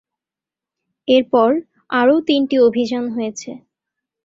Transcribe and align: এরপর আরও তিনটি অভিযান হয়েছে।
এরপর 1.07 1.49
আরও 1.91 2.15
তিনটি 2.27 2.55
অভিযান 2.67 3.05
হয়েছে। 3.15 3.49